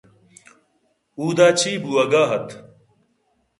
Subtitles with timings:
[0.59, 2.47] * اود ءَ چے بوگ ءَ اَت؟